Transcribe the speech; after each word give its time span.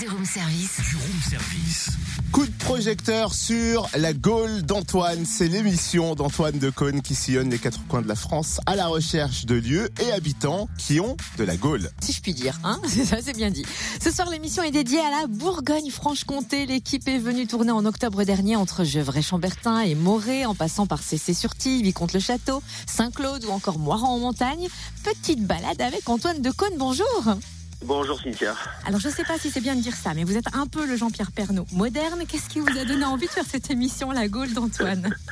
Du 0.00 0.08
room 0.08 0.24
service. 0.24 0.80
Du 0.88 0.96
room 0.96 1.20
service. 1.28 1.90
Coup 2.32 2.46
de 2.46 2.52
projecteur 2.52 3.34
sur 3.34 3.86
la 3.94 4.14
Gaule 4.14 4.62
d'Antoine. 4.62 5.26
C'est 5.26 5.48
l'émission 5.48 6.14
d'Antoine 6.14 6.58
Decaune 6.58 7.02
qui 7.02 7.14
sillonne 7.14 7.50
les 7.50 7.58
quatre 7.58 7.86
coins 7.86 8.00
de 8.00 8.08
la 8.08 8.14
France 8.14 8.60
à 8.64 8.76
la 8.76 8.86
recherche 8.86 9.44
de 9.44 9.56
lieux 9.56 9.90
et 10.00 10.10
habitants 10.12 10.70
qui 10.78 11.00
ont 11.00 11.18
de 11.36 11.44
la 11.44 11.56
Gaule. 11.56 11.90
Si 12.00 12.12
je 12.12 12.22
puis 12.22 12.32
dire, 12.32 12.58
hein 12.64 12.80
c'est 12.88 13.04
ça, 13.04 13.18
c'est 13.22 13.36
bien 13.36 13.50
dit. 13.50 13.66
Ce 14.02 14.10
soir, 14.10 14.30
l'émission 14.30 14.62
est 14.62 14.70
dédiée 14.70 15.00
à 15.00 15.10
la 15.20 15.26
Bourgogne-Franche-Comté. 15.26 16.64
L'équipe 16.64 17.06
est 17.06 17.18
venue 17.18 17.46
tourner 17.46 17.72
en 17.72 17.84
octobre 17.84 18.24
dernier 18.24 18.56
entre 18.56 18.84
Gevrey-Chambertin 18.84 19.80
et 19.80 19.94
Moret, 19.94 20.46
en 20.46 20.54
passant 20.54 20.86
par 20.86 21.02
Cessé-sur-Tille, 21.02 21.82
Vicomte-le-Château, 21.82 22.62
Saint-Claude 22.86 23.44
ou 23.44 23.50
encore 23.50 23.78
Moiran 23.78 24.14
en 24.14 24.18
montagne. 24.18 24.66
Petite 25.04 25.46
balade 25.46 25.82
avec 25.82 26.08
Antoine 26.08 26.40
Decaune. 26.40 26.76
Bonjour. 26.78 27.38
Bonjour 27.84 28.20
Cynthia. 28.20 28.54
Alors 28.86 29.00
je 29.00 29.08
ne 29.08 29.12
sais 29.12 29.24
pas 29.24 29.38
si 29.38 29.50
c'est 29.50 29.60
bien 29.60 29.76
de 29.76 29.80
dire 29.80 29.94
ça, 29.94 30.12
mais 30.14 30.24
vous 30.24 30.36
êtes 30.36 30.52
un 30.54 30.66
peu 30.66 30.84
le 30.86 30.96
Jean-Pierre 30.96 31.30
Pernaud 31.30 31.66
moderne. 31.72 32.24
Qu'est-ce 32.28 32.48
qui 32.48 32.58
vous 32.58 32.76
a 32.76 32.84
donné 32.84 33.04
envie 33.04 33.26
de 33.26 33.30
faire 33.30 33.44
cette 33.48 33.70
émission 33.70 34.10
La 34.10 34.28
Gaule 34.28 34.52
d'Antoine? 34.52 35.14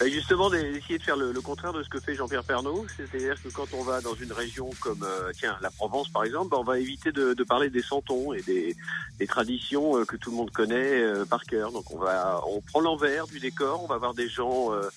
Bah, 0.00 0.08
Justement, 0.08 0.48
d'essayer 0.48 0.98
de 0.98 1.02
faire 1.02 1.18
le, 1.18 1.32
le 1.32 1.40
contraire 1.42 1.72
de 1.74 1.82
ce 1.82 1.88
que 1.88 2.00
fait 2.00 2.14
Jean-Pierre 2.14 2.42
Pernaud, 2.44 2.86
c'est-à-dire 2.96 3.40
que 3.40 3.50
quand 3.50 3.72
on 3.74 3.82
va 3.84 4.00
dans 4.00 4.14
une 4.14 4.32
région 4.32 4.70
comme 4.80 5.02
euh, 5.04 5.30
tiens 5.38 5.56
la 5.60 5.70
Provence 5.70 6.08
par 6.08 6.24
exemple, 6.24 6.48
bah, 6.48 6.56
on 6.58 6.64
va 6.64 6.78
éviter 6.80 7.12
de, 7.12 7.34
de 7.34 7.44
parler 7.44 7.68
des 7.68 7.82
santons 7.82 8.32
et 8.32 8.40
des, 8.42 8.74
des 9.18 9.26
traditions 9.26 9.98
euh, 9.98 10.04
que 10.06 10.16
tout 10.16 10.30
le 10.30 10.36
monde 10.38 10.50
connaît 10.50 11.02
euh, 11.02 11.24
par 11.26 11.44
cœur. 11.44 11.70
Donc 11.72 11.92
on 11.94 11.98
va, 11.98 12.40
on 12.48 12.62
prend 12.62 12.80
l'envers 12.80 13.26
du 13.26 13.38
décor, 13.38 13.84
on 13.84 13.86
va 13.86 13.98
voir 13.98 14.14
des 14.14 14.28
gens 14.30 14.72
euh, 14.72 14.88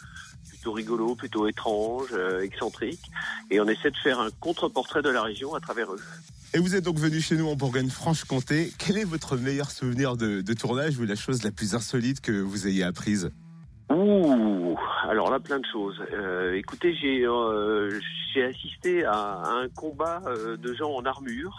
plutôt 0.47 0.71
rigolos, 0.71 1.15
plutôt 1.15 1.45
étranges, 1.47 2.13
euh, 2.13 2.41
excentriques, 2.41 3.11
et 3.51 3.59
on 3.59 3.67
essaie 3.67 3.91
de 3.91 3.97
faire 3.97 4.19
un 4.21 4.29
contre-portrait 4.39 5.01
de 5.03 5.09
la 5.09 5.21
région 5.21 5.53
à 5.53 5.59
travers 5.59 5.93
eux. 5.93 6.01
Et 6.55 6.59
vous 6.59 6.73
êtes 6.73 6.85
donc 6.85 6.95
venu 6.95 7.19
chez 7.19 7.35
nous 7.35 7.49
en 7.49 7.57
Bourgogne-Franche-Comté. 7.57 8.71
Quel 8.79 8.97
est 8.97 9.03
votre 9.03 9.35
meilleur 9.35 9.69
souvenir 9.71 10.15
de, 10.15 10.41
tournage 10.53 10.97
ou 10.97 11.05
la 11.05 11.15
chose 11.15 11.43
la 11.43 11.51
plus 11.51 11.75
insolite 11.75 12.21
que 12.21 12.31
vous 12.31 12.65
ayez 12.65 12.83
apprise? 12.83 13.29
Ouh, 13.89 14.77
alors 15.09 15.29
là 15.29 15.41
plein 15.41 15.59
de 15.59 15.65
choses. 15.69 16.01
Euh, 16.13 16.53
écoutez, 16.53 16.95
j'ai 16.95 17.25
euh, 17.25 17.89
assisté 18.37 19.03
à, 19.03 19.11
à 19.11 19.51
un 19.63 19.67
combat 19.67 20.21
euh, 20.27 20.55
de 20.55 20.73
gens 20.73 20.91
en 20.91 21.03
armure 21.03 21.57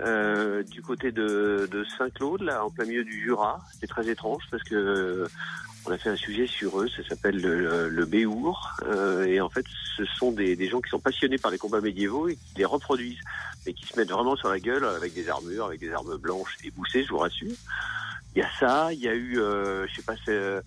euh, 0.00 0.62
du 0.62 0.82
côté 0.82 1.12
de, 1.12 1.68
de 1.70 1.84
Saint-Claude, 1.98 2.42
là, 2.42 2.64
en 2.64 2.70
plein 2.70 2.84
milieu 2.84 3.04
du 3.04 3.20
Jura. 3.20 3.60
C'était 3.72 3.86
très 3.86 4.08
étrange 4.08 4.44
parce 4.50 4.62
que 4.62 4.74
euh, 4.74 5.28
on 5.86 5.90
a 5.90 5.98
fait 5.98 6.10
un 6.10 6.16
sujet 6.16 6.46
sur 6.46 6.80
eux. 6.80 6.88
Ça 6.88 7.02
s'appelle 7.08 7.40
le, 7.40 7.88
le 7.88 8.04
Béour, 8.06 8.70
Euh, 8.84 9.24
et 9.24 9.40
en 9.40 9.48
fait, 9.48 9.66
ce 9.96 10.04
sont 10.04 10.32
des, 10.32 10.56
des 10.56 10.68
gens 10.68 10.80
qui 10.80 10.90
sont 10.90 11.00
passionnés 11.00 11.38
par 11.38 11.50
les 11.50 11.58
combats 11.58 11.80
médiévaux 11.80 12.28
et 12.28 12.36
qui 12.36 12.54
les 12.56 12.64
reproduisent, 12.64 13.20
et 13.66 13.74
qui 13.74 13.86
se 13.86 13.98
mettent 13.98 14.10
vraiment 14.10 14.36
sur 14.36 14.48
la 14.48 14.58
gueule 14.58 14.84
avec 14.84 15.12
des 15.12 15.28
armures, 15.28 15.66
avec 15.66 15.80
des 15.80 15.92
armes 15.92 16.16
blanches 16.16 16.56
éboussées, 16.64 17.04
je 17.04 17.10
vous 17.10 17.18
rassure. 17.18 17.56
Il 18.34 18.38
y 18.38 18.42
a 18.42 18.48
ça. 18.58 18.92
Il 18.92 19.00
y 19.00 19.08
a 19.08 19.14
eu, 19.14 19.38
euh, 19.38 19.86
je 19.88 19.96
sais 19.96 20.02
pas, 20.02 20.14
c'est 20.24 20.32
euh, 20.32 20.60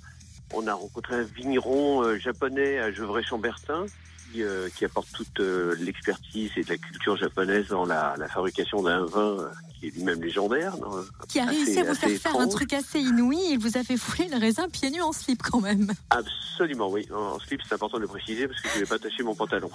on 0.54 0.68
a 0.68 0.74
rencontré 0.74 1.16
un 1.16 1.24
vigneron 1.24 2.18
japonais 2.20 2.78
à 2.78 2.92
Gevrey-Chambertin 2.92 3.86
qui, 4.34 4.44
euh, 4.44 4.68
qui 4.76 4.86
apporte 4.86 5.08
toute 5.14 5.40
euh, 5.40 5.76
l'expertise 5.80 6.52
et 6.58 6.64
de 6.64 6.70
la 6.70 6.78
culture 6.78 7.16
japonaise 7.16 7.68
dans 7.68 7.86
la, 7.86 8.16
la 8.18 8.28
fabrication 8.28 8.82
d'un 8.82 9.06
vin 9.06 9.38
euh, 9.40 9.48
qui 9.80 9.88
est 9.88 9.90
lui-même 9.92 10.22
légendaire. 10.22 10.76
non 10.78 11.04
Qui 11.28 11.40
a 11.40 11.46
réussi 11.46 11.80
à 11.80 11.84
vous 11.84 11.94
faire 11.96 12.10
faire 12.20 12.40
un 12.40 12.48
truc 12.48 12.74
assez 12.74 13.00
inouï 13.00 13.38
Il 13.52 13.60
vous 13.60 13.78
a 13.78 13.84
fait 13.84 13.98
fouler 13.98 14.28
le 14.30 14.38
raisin 14.38 14.68
pieds 14.70 14.90
nus 14.90 15.02
en 15.02 15.12
slip 15.12 15.44
quand 15.44 15.62
même. 15.62 15.92
Absolument, 16.10 16.90
oui. 16.90 17.08
En 17.14 17.40
slip, 17.40 17.62
c'est 17.68 17.76
important 17.76 17.98
de 17.98 18.04
le 18.04 18.08
préciser 18.08 18.48
parce 18.48 18.60
que 18.62 18.70
je 18.70 18.76
ne 18.76 18.80
vais 18.82 18.86
pas 18.90 19.00
tacher 19.00 19.24
mon 19.24 19.36
pantalon. 19.36 19.70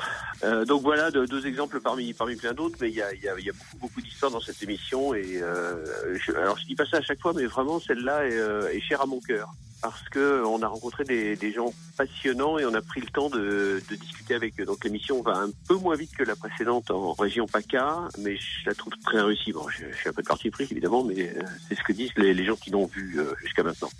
Donc 0.66 0.82
voilà, 0.82 1.10
de- 1.10 1.26
deux 1.26 1.46
exemples 1.46 1.80
parmi 1.80 2.12
parmi 2.14 2.36
plein 2.36 2.52
d'autres, 2.52 2.76
mais 2.80 2.88
il 2.88 2.96
y 2.96 3.02
a, 3.02 3.12
il 3.14 3.20
y 3.22 3.28
a, 3.28 3.38
il 3.38 3.44
y 3.46 3.50
a 3.50 3.52
beaucoup, 3.52 3.76
beaucoup 3.80 4.00
d'histoires 4.00 4.32
dans 4.32 4.40
cette 4.40 4.62
émission. 4.62 5.14
Et 5.14 5.40
je, 5.40 6.32
alors 6.32 6.58
je 6.58 6.64
dis 6.66 6.74
pas 6.74 6.86
ça 6.86 6.98
à 6.98 7.02
chaque 7.02 7.20
fois, 7.20 7.32
mais 7.34 7.46
vraiment 7.46 7.78
celle-là 7.80 8.26
est, 8.26 8.76
est 8.76 8.80
chère 8.80 9.02
à 9.02 9.06
mon 9.06 9.20
cœur 9.20 9.48
parce 9.80 10.08
que 10.10 10.42
on 10.44 10.62
a 10.62 10.66
rencontré 10.68 11.04
des, 11.04 11.36
des 11.36 11.52
gens 11.52 11.72
passionnants 11.96 12.58
et 12.58 12.64
on 12.66 12.74
a 12.74 12.82
pris 12.82 13.00
le 13.00 13.06
temps 13.08 13.28
de, 13.30 13.82
de 13.90 13.96
discuter 13.96 14.34
avec 14.34 14.58
eux. 14.60 14.64
Donc 14.64 14.84
l'émission 14.84 15.22
va 15.22 15.38
un 15.38 15.50
peu 15.68 15.74
moins 15.76 15.96
vite 15.96 16.10
que 16.16 16.22
la 16.24 16.36
précédente 16.36 16.90
en 16.90 17.12
région 17.12 17.46
PACA, 17.46 18.08
mais 18.18 18.36
je 18.36 18.66
la 18.66 18.74
trouve 18.74 18.92
très 19.04 19.20
réussie. 19.20 19.52
Bon, 19.52 19.66
je, 19.68 19.84
je 19.92 19.96
suis 19.96 20.08
un 20.08 20.12
peu 20.12 20.22
de 20.22 20.28
parti 20.28 20.50
pris 20.50 20.64
évidemment, 20.70 21.04
mais 21.04 21.28
euh, 21.36 21.42
c'est 21.68 21.76
ce 21.76 21.82
que 21.82 21.92
disent 21.92 22.10
les, 22.16 22.34
les 22.34 22.44
gens 22.44 22.56
qui 22.56 22.70
l'ont 22.70 22.86
vu 22.86 23.16
euh, 23.18 23.32
jusqu'à 23.42 23.62
maintenant. 23.62 23.90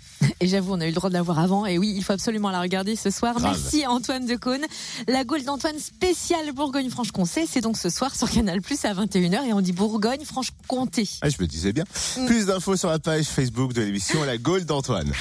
Et 0.41 0.47
j'avoue, 0.47 0.73
on 0.73 0.79
a 0.79 0.85
eu 0.85 0.89
le 0.89 0.95
droit 0.95 1.09
de 1.09 1.15
la 1.15 1.21
voir 1.21 1.39
avant. 1.39 1.65
Et 1.65 1.77
oui, 1.77 1.93
il 1.95 2.03
faut 2.03 2.13
absolument 2.13 2.49
la 2.49 2.61
regarder 2.61 2.95
ce 2.95 3.09
soir. 3.09 3.35
Grave. 3.35 3.51
Merci 3.57 3.85
Antoine 3.85 4.25
Decaune. 4.25 4.65
La 5.07 5.23
Gaule 5.25 5.43
d'Antoine 5.43 5.77
spéciale 5.79 6.51
Bourgogne-Franche-Comté. 6.53 7.45
C'est 7.47 7.61
donc 7.61 7.77
ce 7.77 7.89
soir 7.89 8.15
sur 8.15 8.29
Canal 8.29 8.61
Plus 8.61 8.85
à 8.85 8.93
21h. 8.93 9.45
Et 9.47 9.53
on 9.53 9.61
dit 9.61 9.73
Bourgogne-Franche-Comté. 9.73 11.09
ah, 11.21 11.29
Je 11.29 11.35
me 11.41 11.47
disais 11.47 11.73
bien. 11.73 11.83
Mm. 12.17 12.25
Plus 12.27 12.45
d'infos 12.45 12.77
sur 12.77 12.89
la 12.89 12.99
page 12.99 13.25
Facebook 13.25 13.73
de 13.73 13.81
l'émission 13.81 14.23
La 14.23 14.37
Gaule 14.37 14.65
d'Antoine. 14.65 15.11